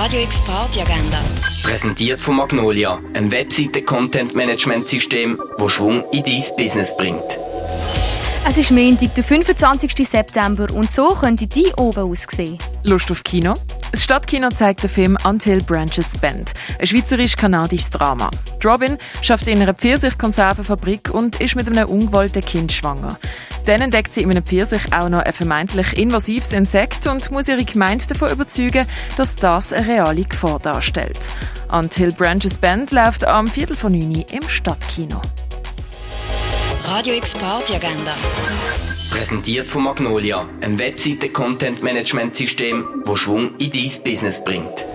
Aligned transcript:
Radio 0.00 0.22
X 0.22 0.40
Party 0.42 0.80
Agenda. 0.80 1.18
Präsentiert 1.64 2.20
von 2.20 2.36
Magnolia, 2.36 3.00
einem 3.14 3.32
Webseite-Content-Management-System, 3.32 5.42
das 5.58 5.72
Schwung 5.72 6.04
in 6.12 6.22
dein 6.22 6.44
Business 6.56 6.96
bringt. 6.96 7.40
Es 8.48 8.56
ist 8.56 8.70
Montag, 8.70 9.12
der 9.16 9.24
25. 9.24 10.08
September 10.08 10.68
und 10.72 10.92
so 10.92 11.08
könnte 11.08 11.48
die 11.48 11.72
oben 11.76 12.12
aussehen. 12.12 12.58
Lust 12.84 13.10
auf 13.10 13.24
Kino? 13.24 13.54
Das 13.90 14.04
Stadtkino 14.04 14.50
zeigt 14.50 14.84
den 14.84 14.90
Film 14.90 15.18
Until 15.24 15.60
Branches 15.64 16.16
Bend, 16.16 16.52
ein 16.78 16.86
schweizerisch-kanadisches 16.86 17.90
Drama. 17.90 18.30
Robin 18.64 18.98
schafft 19.20 19.48
in 19.48 19.60
einer 19.60 19.74
Pfirsichkonservenfabrik 19.74 21.12
und 21.12 21.40
ist 21.40 21.56
mit 21.56 21.66
einem 21.66 21.88
ungewollten 21.88 22.44
Kind 22.44 22.70
schwanger. 22.70 23.18
Dann 23.68 23.82
entdeckt 23.82 24.14
sie 24.14 24.22
in 24.22 24.30
einem 24.30 24.42
Pfirsich 24.42 24.80
auch 24.94 25.10
noch 25.10 25.18
ein 25.18 25.32
vermeintlich 25.34 25.98
invasives 25.98 26.54
Insekt 26.54 27.06
und 27.06 27.30
muss 27.30 27.48
ihre 27.48 27.66
Gemeinde 27.66 28.06
davon 28.06 28.30
überzeugen, 28.30 28.86
dass 29.18 29.36
das 29.36 29.74
eine 29.74 29.86
reale 29.86 30.24
Gefahr 30.24 30.58
darstellt. 30.58 31.18
Until 31.70 32.10
Branches 32.12 32.56
Band 32.56 32.92
läuft 32.92 33.26
am 33.26 33.46
Viertel 33.46 33.76
von 33.76 33.92
9 33.92 34.24
im 34.32 34.48
Stadtkino. 34.48 35.20
Radio 36.84 37.12
X 37.12 37.34
Party 37.34 37.74
Agenda. 37.74 38.16
Präsentiert 39.10 39.66
von 39.66 39.84
Magnolia, 39.84 40.46
einem 40.62 40.78
Webseite-Content-Management-System, 40.78 43.02
das 43.04 43.18
Schwung 43.18 43.54
in 43.58 43.70
dein 43.70 43.92
Business 44.02 44.42
bringt. 44.42 44.86